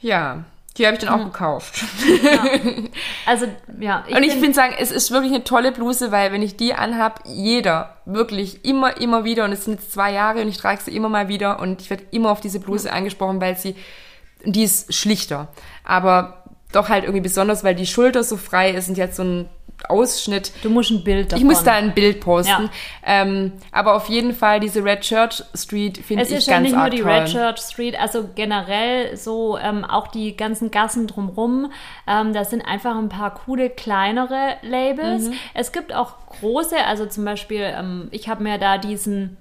[0.00, 0.44] ja,
[0.78, 1.32] die habe ich dann auch Mhm.
[1.32, 1.84] gekauft.
[3.26, 3.46] Also,
[3.80, 4.04] ja.
[4.10, 6.74] Und ich find- finde sagen, es ist wirklich eine tolle Bluse, weil wenn ich die
[6.74, 10.80] anhab, jeder, wirklich immer, immer wieder, und es sind jetzt zwei Jahre und ich trage
[10.82, 13.74] sie immer mal wieder und ich werde immer auf diese Bluse angesprochen, weil sie,
[14.44, 15.48] die ist schlichter,
[15.84, 19.48] aber doch halt irgendwie besonders, weil die Schulter so frei ist und jetzt so ein
[19.88, 20.52] Ausschnitt.
[20.62, 21.38] du musst ein Bild davon.
[21.38, 22.64] Ich muss da ein Bild posten.
[22.64, 22.70] Ja.
[23.04, 26.64] Ähm, aber auf jeden Fall diese Red Church Street finde Es ich ist ja ganz
[26.64, 27.10] nicht nur die toll.
[27.10, 31.70] Red Church Street, also generell so ähm, auch die ganzen Gassen drumrum.
[32.06, 35.28] Ähm, das sind einfach ein paar coole kleinere Labels.
[35.28, 35.34] Mhm.
[35.54, 39.36] Es gibt auch große, also zum Beispiel, ähm, ich habe mir da diesen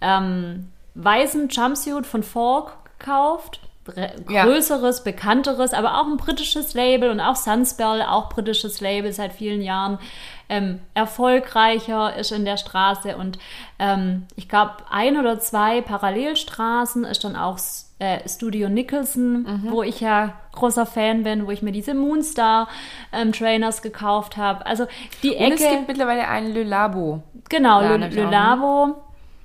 [0.00, 3.60] ähm, weißen Jumpsuit von Falk gekauft.
[3.88, 4.44] Re- Ja.
[4.44, 9.60] Größeres, bekannteres, aber auch ein britisches Label und auch Sunspell, auch britisches Label seit vielen
[9.62, 9.98] Jahren.
[10.48, 13.38] Ähm, erfolgreicher ist in der Straße und
[13.78, 17.58] ähm, ich glaube, ein oder zwei Parallelstraßen ist dann auch
[17.98, 19.70] äh, Studio Nicholson, Mhm.
[19.70, 22.68] wo ich ja großer Fan bin, wo ich mir diese Moonstar
[23.12, 24.66] ähm, Trainers gekauft habe.
[24.66, 24.86] Also
[25.22, 27.22] die Und es Ecke, gibt mittlerweile einen Le Labo.
[27.48, 28.36] genau, Ja, Le, natürlich Le auch, ne?
[28.36, 29.02] Labo,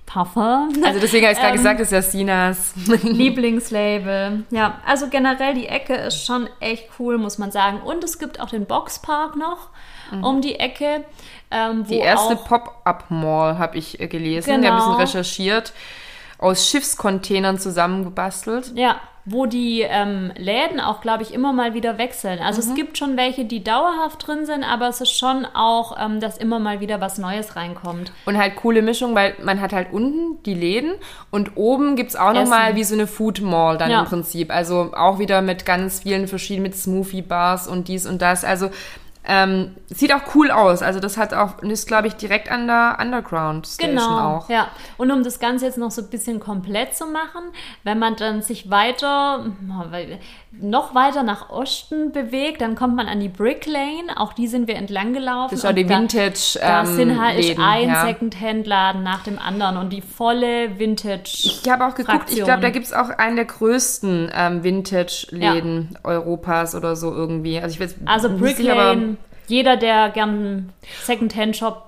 [0.07, 0.69] Parfum.
[0.83, 2.73] Also deswegen habe ich gerade Ähm, gesagt, das ist ja Sinas.
[3.03, 4.45] Lieblingslabel.
[4.49, 7.81] Ja, also generell die Ecke ist schon echt cool, muss man sagen.
[7.81, 9.69] Und es gibt auch den Boxpark noch
[10.21, 11.03] um die Ecke.
[11.51, 11.83] Ähm, Mhm.
[11.87, 14.47] Die erste Pop-Up-Mall habe ich äh, gelesen.
[14.47, 14.97] Wir haben ein Genau.
[14.97, 15.73] bisschen recherchiert.
[16.39, 18.71] Aus Schiffscontainern zusammengebastelt.
[18.75, 18.97] ja,
[19.29, 22.39] wo die ähm, Läden auch, glaube ich, immer mal wieder wechseln.
[22.39, 22.69] Also Mhm.
[22.69, 26.37] es gibt schon welche, die dauerhaft drin sind, aber es ist schon auch, ähm, dass
[26.37, 28.13] immer mal wieder was Neues reinkommt.
[28.25, 30.93] Und halt coole Mischung, weil man hat halt unten die Läden
[31.29, 33.99] und oben gibt's auch nochmal wie so eine Food Mall dann Ja.
[33.99, 34.49] im Prinzip.
[34.49, 38.45] Also auch wieder mit ganz vielen verschiedenen, mit Smoothie-Bars und dies und das.
[38.45, 38.69] Also
[39.29, 40.81] ähm, sieht auch cool aus.
[40.81, 44.49] Also das hat auch, ist glaube ich direkt an der Underground Station Genau, auch.
[44.49, 44.69] ja.
[44.97, 47.43] Und um das Ganze jetzt noch so ein bisschen komplett zu machen,
[47.83, 49.45] wenn man dann sich weiter,
[50.59, 54.15] noch weiter nach Osten bewegt, dann kommt man an die Brick Lane.
[54.17, 55.49] Auch die sind wir entlang gelaufen.
[55.51, 58.05] Das ist Und die da- Vintage, Da ähm, sind halt Läden, ein ja.
[58.05, 61.23] Second-Hand-Laden nach dem anderen und die volle Vintage.
[61.43, 62.45] Ich habe auch geguckt, ich Fraktion.
[62.45, 67.59] glaube, da gibt's auch einen der größten ähm, Vintage-Läden Europas oder so irgendwie.
[67.59, 69.17] Also ich weiß Also Brick Lane,
[69.47, 71.86] jeder, der gern Second-Hand shoppt, wird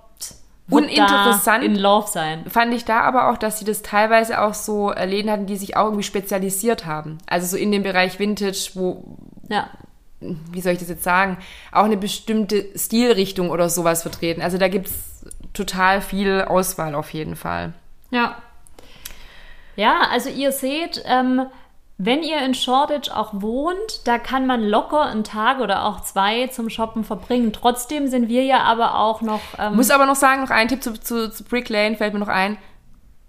[0.70, 1.64] Uninteressant.
[1.64, 2.46] in Love sein.
[2.50, 5.58] fand ich da aber auch, dass sie das teilweise auch so äh, Läden hatten, die
[5.58, 7.18] sich auch irgendwie spezialisiert haben.
[7.28, 9.04] Also so in dem Bereich Vintage, wo,
[9.50, 9.70] Ja.
[10.20, 11.38] wie soll ich das jetzt sagen,
[11.72, 14.42] auch eine bestimmte Stilrichtung oder sowas vertreten.
[14.42, 17.74] Also da gibt's total viel Auswahl auf jeden Fall.
[18.12, 18.38] Ja.
[19.76, 21.44] Ja, also ihr seht, ähm,
[22.02, 26.48] wenn ihr in Shoreditch auch wohnt, da kann man locker einen Tag oder auch zwei
[26.48, 27.52] zum Shoppen verbringen.
[27.52, 29.42] Trotzdem sind wir ja aber auch noch.
[29.60, 32.22] Ähm, Muss aber noch sagen, noch ein Tipp zu, zu, zu Brick Lane fällt mir
[32.22, 32.58] noch ein.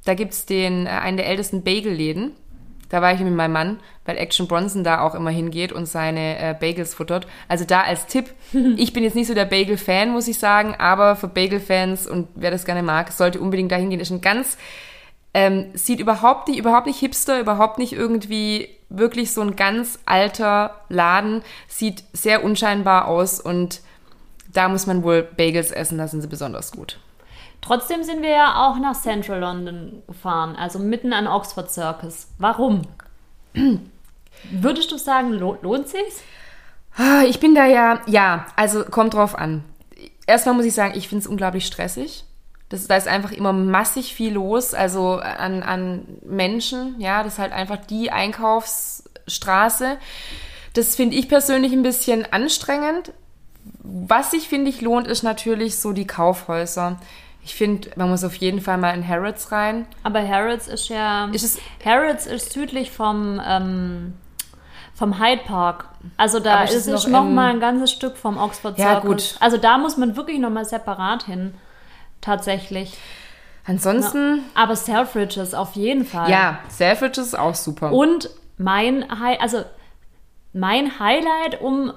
[0.05, 2.31] Da gibt's den, äh, einen der ältesten Bagel-Läden.
[2.91, 6.39] Da war ich mit meinem Mann, weil Action Bronson da auch immer hingeht und seine
[6.39, 7.27] äh, Bagels futtert.
[7.49, 8.33] Also da als Tipp,
[8.77, 12.53] ich bin jetzt nicht so der Bagel-Fan, muss ich sagen, aber für Bagel-Fans und wer
[12.53, 13.99] das gerne mag, sollte unbedingt da hingehen.
[13.99, 14.57] Ist ein ganz,
[15.35, 20.81] ähm, sieht überhaupt nicht, überhaupt nicht hipster, überhaupt nicht irgendwie wirklich so ein ganz alter
[20.89, 23.81] Laden, sieht sehr unscheinbar aus und
[24.53, 26.99] da muss man wohl Bagels essen, da sind sie besonders gut.
[27.61, 32.27] trotzdem sind wir ja auch nach Central London gefahren, also mitten an Oxford Circus.
[32.39, 32.83] Warum?
[34.51, 36.23] Würdest du sagen, lo lohnt sich's?
[36.97, 39.63] Ah, Ich bin da ja, ja, also kommt drauf an.
[40.27, 42.25] Erstmal muss ich sagen, ich finde es unglaublich stressig.
[42.71, 47.39] Das, da ist einfach immer massig viel los, also an, an Menschen, ja, das ist
[47.41, 49.97] halt einfach die Einkaufsstraße.
[50.75, 53.13] Das finde ich persönlich ein bisschen anstrengend.
[53.83, 56.97] Was sich, finde ich, lohnt, ist natürlich so die Kaufhäuser.
[57.45, 59.87] Ich finde, man muss auf jeden Fall mal in Harrods rein.
[60.03, 61.25] Aber Harrods ist ja.
[61.33, 64.15] Ist es- Harrods ist südlich vom, ähm,
[64.95, 65.87] vom Hyde Park.
[66.17, 69.33] Also da ist es noch noch mal ein ganzes Stück vom Oxford Ja, Circus.
[69.33, 69.37] gut.
[69.41, 71.55] Also da muss man wirklich noch mal separat hin.
[72.21, 72.97] Tatsächlich.
[73.65, 76.31] Ansonsten, Aber Selfridges auf jeden Fall.
[76.31, 77.93] ja, Selfridges ist auch super.
[77.93, 79.65] Und mein High, also
[80.53, 81.93] mein Highlight, um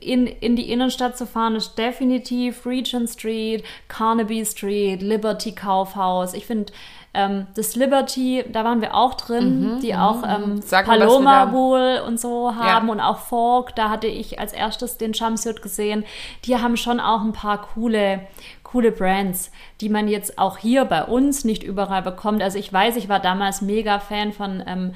[0.00, 6.34] in, in die Innenstadt zu fahren, ist definitiv Regent Street, Carnaby Street, Liberty Kaufhaus.
[6.34, 6.72] Ich finde
[7.14, 11.00] ähm, das Liberty, da waren wir auch drin, die auch ähm, Mhm, Sag mal, was
[11.00, 12.92] wir Paloma wohl und so haben Ja.
[12.92, 13.76] und auch Fork.
[13.76, 16.04] Da hatte ich als erstes den Jumpsuit gesehen.
[16.44, 18.20] Die haben schon auch ein paar coole
[18.64, 19.50] coole Brands,
[19.82, 22.42] die man jetzt auch hier bei uns nicht überall bekommt.
[22.42, 24.94] Also ich weiß, ich war damals mega Fan von ähm,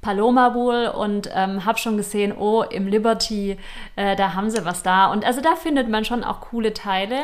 [0.00, 3.56] Paloma wohl und ähm, habe schon gesehen, oh, im Liberty,
[3.94, 5.06] äh, da haben sie was da.
[5.12, 7.16] Und also da findet man schon auch coole Teile,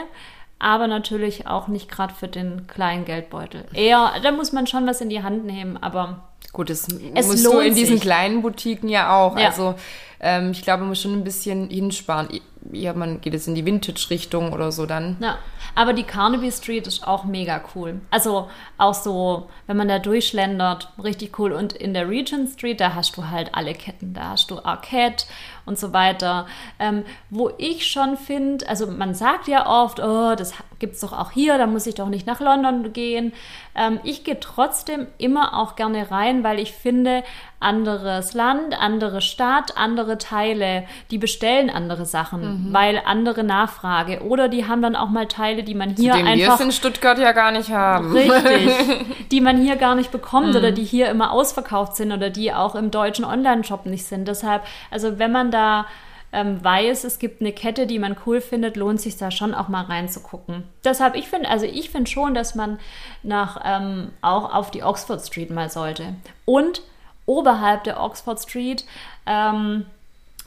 [0.59, 3.65] aber natürlich auch nicht gerade für den kleinen Geldbeutel.
[3.73, 7.45] Eher, da muss man schon was in die Hand nehmen, aber Gut, das Es musst
[7.45, 8.03] du in diesen sich.
[8.03, 9.39] kleinen Boutiquen ja auch.
[9.39, 9.49] Ja.
[9.49, 9.75] Also
[10.21, 12.29] ähm, ich glaube, man muss schon ein bisschen hinsparen.
[12.73, 15.17] Ja, man geht jetzt in die Vintage-Richtung oder so dann.
[15.21, 15.39] Ja,
[15.75, 18.01] aber die Carnaby Street ist auch mega cool.
[18.11, 21.53] Also auch so, wenn man da durchschlendert, richtig cool.
[21.53, 24.13] Und in der Regent Street, da hast du halt alle Ketten.
[24.13, 25.25] Da hast du Arcade
[25.67, 26.47] und so weiter.
[26.79, 31.31] Ähm, wo ich schon finde, also man sagt ja oft, oh, das gibt's doch auch
[31.31, 33.33] hier, da muss ich doch nicht nach London gehen.
[33.75, 37.23] Ähm, ich gehe trotzdem immer auch gerne rein, weil ich finde,
[37.61, 44.23] anderes Land, andere Stadt, andere Teile, die bestellen andere Sachen, weil andere Nachfrage.
[44.23, 46.73] Oder die haben dann auch mal Teile, die man hier Den wir einfach es in
[46.73, 48.13] Stuttgart ja gar nicht haben.
[48.13, 48.71] Richtig.
[49.31, 52.75] Die man hier gar nicht bekommt oder die hier immer ausverkauft sind oder die auch
[52.75, 54.27] im deutschen Online-Shop nicht sind.
[54.27, 55.87] Deshalb, also wenn man da
[56.33, 59.69] ähm, weiß, es gibt eine Kette, die man cool findet, lohnt sich da schon auch
[59.69, 60.65] mal reinzugucken.
[60.85, 62.79] Deshalb, ich finde, also ich finde schon, dass man
[63.23, 66.15] nach ähm, auch auf die Oxford Street mal sollte.
[66.45, 66.83] Und
[67.27, 68.85] oberhalb der Oxford Street
[69.27, 69.87] ähm,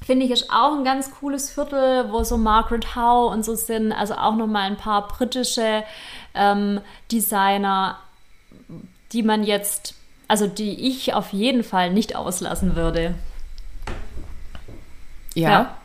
[0.03, 3.91] Finde ich, ist auch ein ganz cooles Viertel, wo so Margaret Howe und so sind.
[3.91, 5.83] Also auch nochmal ein paar britische
[6.33, 7.99] ähm, Designer,
[9.11, 9.93] die man jetzt,
[10.27, 13.13] also die ich auf jeden Fall nicht auslassen würde.
[15.35, 15.75] Ja.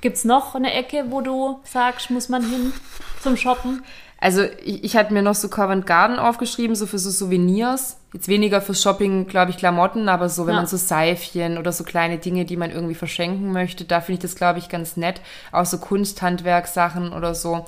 [0.00, 2.72] Gibt es noch eine Ecke, wo du sagst, muss man hin
[3.20, 3.84] zum Shoppen?
[4.22, 7.96] Also ich, ich hatte mir noch so Covent Garden aufgeschrieben, so für so Souvenirs.
[8.12, 10.60] Jetzt weniger fürs Shopping, glaube ich, Klamotten, aber so, wenn Ja.
[10.60, 14.22] man so Seifchen oder so kleine Dinge, die man irgendwie verschenken möchte, da finde ich
[14.22, 15.20] das, glaube ich, ganz nett.
[15.50, 17.66] Auch so Kunsthandwerksachen oder so.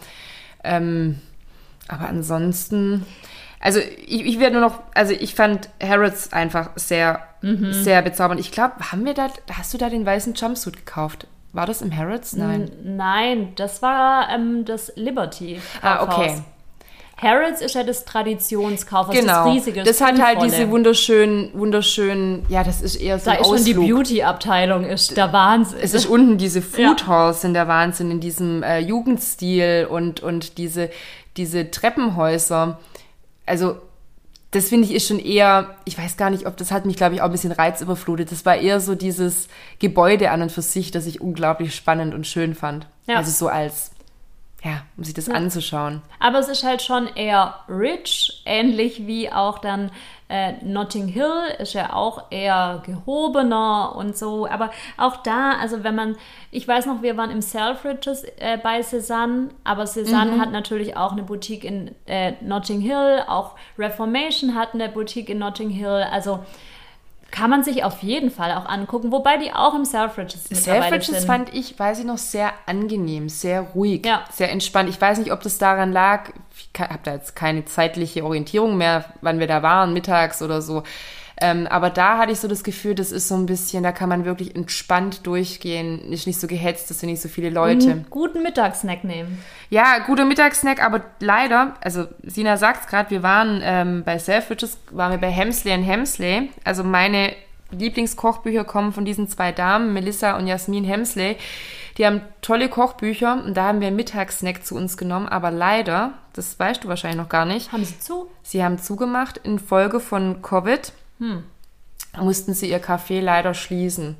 [0.62, 1.18] Ähm,
[1.88, 3.04] aber ansonsten,
[3.58, 7.72] also ich, ich werde nur noch, also ich fand Harrods einfach sehr, Mhm.
[7.72, 8.40] sehr bezaubernd.
[8.40, 11.26] Ich glaube, haben wir da, hast du da den weißen Jumpsuit gekauft?
[11.54, 12.34] War das im Harrods?
[12.34, 12.70] Nein.
[12.82, 15.60] Nein, das war ähm, das Liberty.
[15.80, 16.18] Ah, Kaufhaus.
[16.18, 16.42] okay.
[17.16, 19.44] Harrods ist ja das Traditionskaufhaus, Genau.
[19.46, 19.82] das riesige.
[19.84, 23.64] Das hat halt diese wunderschönen, wunderschönen, ja, das ist eher so Da ein ist schon
[23.64, 23.86] die Ausflug.
[23.88, 25.78] Beauty-Abteilung, ist der Wahnsinn.
[25.80, 26.60] Es ist unten diese.
[26.60, 30.90] Food Halls sind der Wahnsinn in diesem äh, Jugendstil und, und diese,
[31.36, 32.78] diese Treppenhäuser.
[33.46, 33.76] Also,
[34.54, 37.16] das finde ich ist schon eher, ich weiß gar nicht, ob das hat mich, glaube
[37.16, 38.30] ich, auch ein bisschen reizüberflutet.
[38.30, 39.48] Das war eher so dieses
[39.80, 42.86] Gebäude an und für sich, das ich unglaublich spannend und schön fand.
[43.06, 43.16] Ja.
[43.16, 43.90] Also so als,
[44.64, 46.00] ja, um sich das anzuschauen.
[46.18, 49.90] Aber es ist halt schon eher rich, ähnlich wie auch dann
[50.28, 54.46] äh, Notting Hill ist ja auch eher gehobener und so.
[54.46, 56.16] Aber auch da, also wenn man,
[56.50, 61.12] ich weiß noch, wir waren im Selfridges äh, bei Cézanne, aber Cézanne hat natürlich auch
[61.12, 66.06] eine Boutique in äh, Notting Hill, auch Reformation hat eine Boutique in Notting Hill.
[66.10, 66.40] Also
[67.34, 71.16] kann man sich auf jeden Fall auch angucken, wobei die auch im Selfridges mittlerweile Selfridges
[71.18, 71.26] sind.
[71.26, 74.22] fand ich, weiß ich noch, sehr angenehm, sehr ruhig, Ja.
[74.30, 74.88] sehr entspannt.
[74.88, 79.06] Ich weiß nicht, ob das daran lag, ich habe da jetzt keine zeitliche Orientierung mehr,
[79.20, 80.84] wann wir da waren, mittags oder so.
[81.40, 84.08] Ähm, aber da hatte ich so das Gefühl, das ist so ein bisschen, da kann
[84.08, 87.90] man wirklich entspannt durchgehen, ist nicht so gehetzt, es sind nicht so viele Leute.
[87.90, 89.42] einen guten Mittagssnack nehmen.
[89.68, 95.10] Ja, guter Mittagssnack, aber leider, also Sina sagt's gerade, wir waren ähm, bei Selfridges, waren
[95.10, 96.50] wir bei Hemsley Hemsley.
[96.62, 97.34] Also meine
[97.70, 101.36] Lieblingskochbücher kommen von diesen zwei Damen, Melissa und Jasmin Hemsley.
[101.98, 106.14] Die haben tolle Kochbücher und da haben wir einen Mittagssnack zu uns genommen, aber leider,
[106.32, 108.28] das weißt du wahrscheinlich noch gar nicht, Haben sie zu?
[108.42, 110.92] sie haben zugemacht in Folge von Covid.
[112.18, 114.16] Mussten sie ihr Café leider schließen.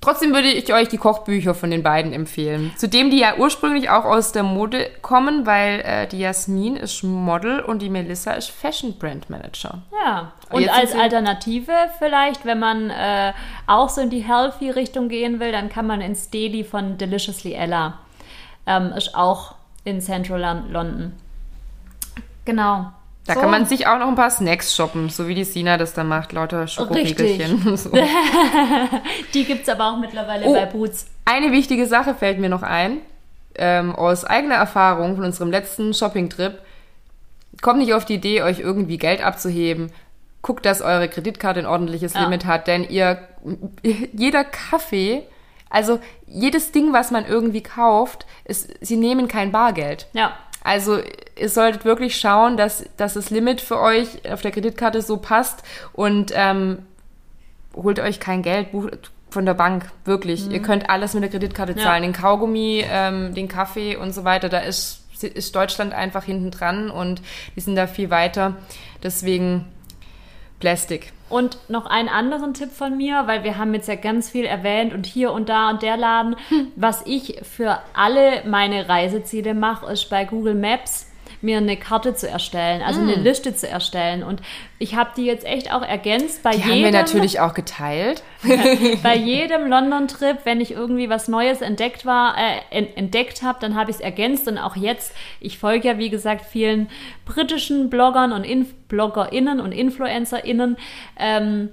[0.00, 2.72] Trotzdem würde ich euch die Kochbücher von den beiden empfehlen.
[2.76, 7.60] Zudem die ja ursprünglich auch aus der Mode kommen, weil äh, die Jasmin ist Model
[7.60, 9.80] und die Melissa ist Fashion Brand Manager.
[10.04, 13.32] Ja, Und als Alternative vielleicht, wenn man äh,
[13.66, 17.98] auch so in die Healthy-Richtung gehen will, dann kann man ins Deli von Deliciously Ella.
[18.66, 19.54] Ähm, ist auch
[19.84, 21.12] in Central Lon- London.
[22.44, 22.92] Genau.
[23.26, 23.40] Da So.
[23.40, 26.04] kann man sich auch noch ein paar Snacks shoppen, so wie die Sina das da
[26.04, 27.90] macht, lauter Schokoriegelchen so.
[29.34, 30.52] Die gibt es aber auch mittlerweile Oh.
[30.52, 31.06] bei Boots.
[31.24, 32.98] Eine wichtige Sache fällt mir noch ein.
[33.56, 36.58] Ähm, aus eigener Erfahrung von unserem letzten Shopping-Trip.
[37.62, 39.90] Kommt nicht auf die Idee, euch irgendwie Geld abzuheben.
[40.42, 42.24] Guckt, dass eure Kreditkarte ein ordentliches Ja.
[42.24, 43.18] Limit hat, denn ihr,
[44.12, 45.22] jeder Kaffee,
[45.70, 50.08] also jedes Ding, was man irgendwie kauft, ist, sie nehmen kein Bargeld.
[50.12, 50.32] Ja.
[50.64, 50.98] Also
[51.38, 55.62] ihr solltet wirklich schauen, dass, dass das Limit für euch auf der Kreditkarte so passt
[55.92, 56.78] und ähm,
[57.76, 58.68] holt euch kein Geld
[59.30, 60.50] von der Bank, wirklich.
[60.50, 61.84] Ihr könnt alles mit der Kreditkarte Ja.
[61.84, 64.48] zahlen, den Kaugummi, ähm, den Kaffee und so weiter.
[64.48, 67.20] Da ist, ist Deutschland einfach hinten dran und
[67.54, 68.56] die sind da viel weiter.
[69.02, 69.66] Deswegen
[70.60, 71.12] Plastik.
[71.34, 74.94] Und noch einen anderen Tipp von mir, weil wir haben jetzt ja ganz viel erwähnt
[74.94, 76.36] und hier und da und der Laden.
[76.76, 81.10] Was ich für alle meine Reiseziele mache, ist bei Google Maps
[81.44, 84.22] mir eine Karte zu erstellen, also eine Liste zu erstellen.
[84.24, 84.40] Und
[84.78, 86.70] ich habe die jetzt echt auch ergänzt bei Die jedem.
[86.72, 88.22] haben wir natürlich auch geteilt.
[89.02, 93.74] bei jedem London-Trip, wenn ich irgendwie was Neues entdeckt war, äh, en- entdeckt habe, dann
[93.76, 96.88] habe ich es ergänzt und auch jetzt, ich folge ja wie gesagt vielen
[97.26, 100.76] britischen Bloggern und Inf BloggerInnen und InfluencerInnen.
[101.18, 101.70] Ähm,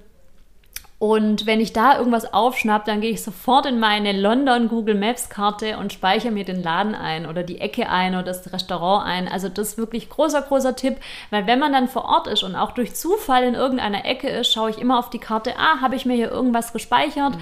[1.02, 5.30] und wenn ich da irgendwas aufschnapp, dann gehe ich sofort in meine London Google Maps
[5.30, 9.28] Karte und speichere mir den Laden ein oder die Ecke ein oder das Restaurant ein.
[9.28, 10.98] Also das ist wirklich großer, großer Tipp,
[11.32, 14.54] weil wenn man dann vor Ort ist und auch durch Zufall in irgendeiner Ecke ist,
[14.54, 17.34] schaue ich immer auf die Karte, ah, habe ich mir hier irgendwas gespeichert?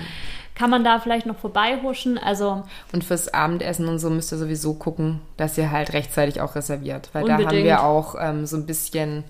[0.55, 2.17] Kann man da vielleicht noch vorbeihuschen?
[2.17, 6.55] Also Und fürs Abendessen und so müsst ihr sowieso gucken, dass ihr halt rechtzeitig auch
[6.55, 7.09] reserviert.
[7.11, 7.65] Weil da haben Unbedingt.
[7.65, 9.25] wir auch ähm, so ein bisschen,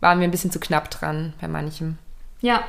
[0.00, 1.98] waren wir ein bisschen zu knapp dran bei manchem.
[2.40, 2.64] Ja.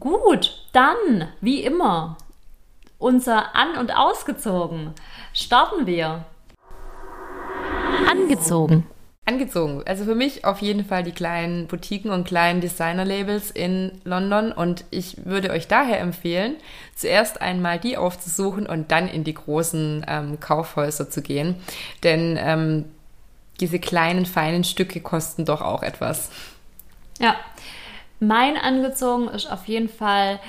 [0.00, 2.16] Gut, dann, wie immer,
[2.98, 4.92] unser An- und Ausgezogen.
[5.32, 6.24] Starten wir.
[8.10, 8.86] Angezogen.
[9.26, 9.82] Angezogen.
[9.86, 14.52] Also für mich auf jeden Fall die kleinen Boutiquen und kleinen Designer-Labels in London.
[14.52, 16.56] Und ich würde euch daher empfehlen,
[16.94, 21.56] zuerst einmal die aufzusuchen und dann in die großen ähm, Kaufhäuser zu gehen.
[22.02, 22.84] Denn ähm,
[23.60, 26.30] diese kleinen, feinen Stücke kosten doch auch etwas.
[27.20, 27.36] Ja.
[28.20, 30.40] Mein angezogen ist auf jeden Fall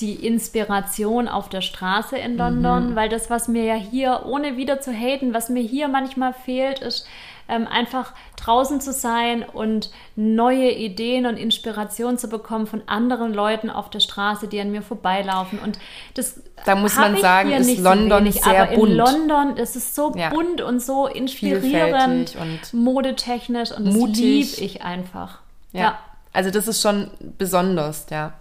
[0.00, 4.80] die Inspiration auf der Straße in London, weil das, was mir ja hier, ohne wieder
[4.80, 7.06] zu haten, was mir hier manchmal fehlt, ist
[7.48, 13.70] ähm, einfach draußen zu sein und neue Ideen und Inspiration zu bekommen von anderen Leuten
[13.70, 15.58] auf der Straße, die an mir vorbeilaufen.
[15.58, 15.78] Und
[16.14, 18.90] das Da muss man sagen, ist nicht London wenig, sehr aber bunt.
[18.90, 20.30] In London ist es so Ja.
[20.30, 24.16] bunt und so inspirierend, und modetechnisch und das mutig.
[24.56, 25.38] liebe ich einfach.
[25.72, 25.98] Ja.
[26.34, 28.32] Also das ist schon besonders, ja.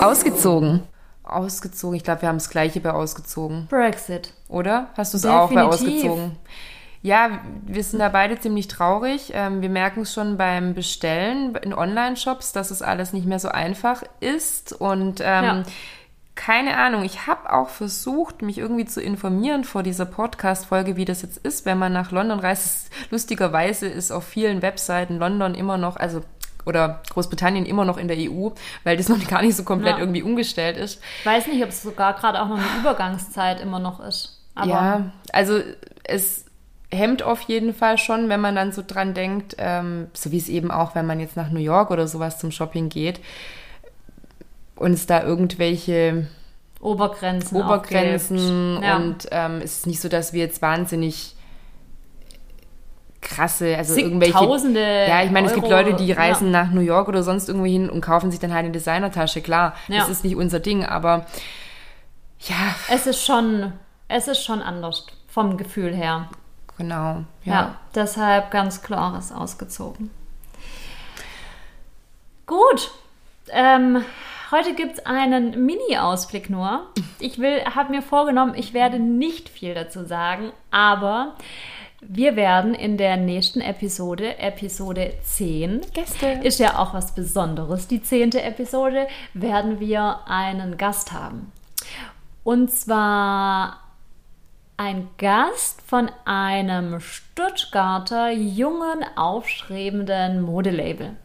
[0.00, 0.82] Ausgezogen.
[1.22, 1.96] Ausgezogen.
[1.96, 4.32] Ich glaube, wir haben das gleiche bei ausgezogen, Brexit.
[4.48, 4.88] oder?
[4.96, 6.36] Hast du es auch bei ausgezogen?
[7.02, 9.32] Ja, wir sind da beide ziemlich traurig.
[9.34, 13.48] Ähm, Wir merken es schon beim Bestellen in Online-Shops, dass es alles nicht mehr so
[13.48, 14.72] einfach ist.
[14.72, 15.62] Und ähm, Ja.
[16.34, 21.22] Keine Ahnung, ich habe auch versucht, mich irgendwie zu informieren vor dieser Podcast-Folge, wie das
[21.22, 22.90] jetzt ist, wenn man nach London reist.
[23.10, 26.22] Lustigerweise ist auf vielen Webseiten London immer noch, also
[26.64, 28.50] oder Großbritannien immer noch in der EU,
[28.84, 30.00] weil das noch gar nicht so komplett Ja.
[30.00, 31.02] irgendwie umgestellt ist.
[31.20, 34.40] Ich weiß nicht, ob es sogar gerade auch noch eine Übergangszeit immer noch ist.
[34.54, 35.60] Aber ja, also
[36.04, 36.46] es
[36.90, 40.48] hemmt auf jeden Fall schon, wenn man dann so dran denkt, ähm, so wie es
[40.48, 43.20] eben auch, wenn man jetzt nach New York oder sowas zum Shopping geht
[44.76, 46.26] und es da irgendwelche
[46.80, 47.56] Obergrenzen.
[47.62, 48.82] Obergrenzen.
[48.82, 48.96] Ja.
[48.96, 51.34] und ähm, es ist nicht so, dass wir jetzt wahnsinnig
[53.20, 54.32] krasse, also irgendwelche.
[54.36, 56.64] Zigtausende Ja, ich meine, es gibt Leute, die reisen ja.
[56.64, 59.42] nach New York oder sonst irgendwo hin und kaufen sich dann halt eine Designertasche.
[59.42, 60.00] Klar, Ja.
[60.00, 61.26] das ist nicht unser Ding, aber
[62.40, 63.72] ja, Es ist schon,
[64.08, 66.28] es ist schon anders vom Gefühl her.
[66.76, 67.22] genau.
[67.44, 67.74] Ja, Ja.
[67.94, 70.10] deshalb ganz klares ausgezogen.
[72.46, 72.90] Gut.
[73.50, 74.04] Ähm,
[74.52, 76.86] heute gibt es einen Mini-Ausblick nur.
[77.18, 81.34] Ich habe mir vorgenommen, ich werde nicht viel dazu sagen, aber
[82.00, 86.40] wir werden in der nächsten Episode, Episode 10, Gäste.
[86.42, 91.52] ist ja auch was Besonderes, die zehnte Episode, werden wir einen Gast haben.
[92.44, 93.78] Und zwar
[94.76, 101.16] ein Gast von einem Stuttgarter jungen, aufstrebenden Modelabel.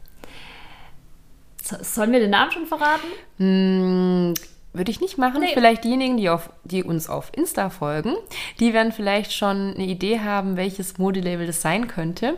[1.67, 3.07] So- Sollen wir den Namen schon verraten?
[3.37, 4.33] Hm,
[4.73, 5.41] würde ich nicht machen.
[5.41, 5.51] Nee.
[5.53, 8.15] Vielleicht diejenigen, die, auf, die uns auf Insta folgen,
[8.59, 12.35] die werden vielleicht schon eine Idee haben, welches Modelabel das sein könnte.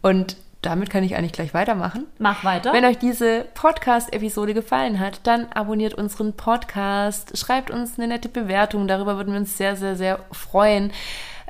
[0.00, 2.06] Und damit kann ich eigentlich gleich weitermachen.
[2.18, 2.72] Mach weiter.
[2.72, 8.86] Wenn euch diese Podcast-Episode gefallen hat, dann abonniert unseren Podcast, schreibt uns eine nette Bewertung,
[8.86, 10.92] darüber würden wir uns sehr, sehr, sehr freuen.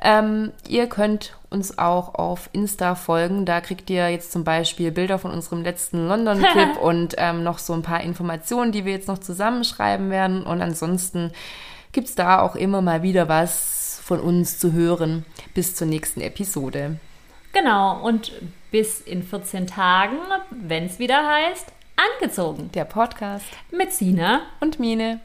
[0.01, 3.45] Ähm, ihr könnt uns auch auf Insta folgen.
[3.45, 7.73] Da kriegt ihr jetzt zum Beispiel Bilder von unserem letzten London-Trip und ähm, noch so
[7.73, 10.43] ein paar Informationen, die wir jetzt noch zusammenschreiben werden.
[10.43, 11.31] Und ansonsten
[11.91, 15.25] gibt es da auch immer mal wieder was von uns zu hören.
[15.53, 16.97] Bis zur nächsten Episode.
[17.53, 18.31] Genau, und
[18.71, 20.17] bis in 14 Tagen,
[20.49, 22.71] wenn es wieder heißt, angezogen.
[22.73, 25.19] Der Podcast Mit Sina und Mine.